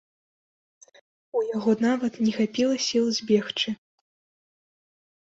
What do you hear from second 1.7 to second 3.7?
нават не хапіла сіл збегчы.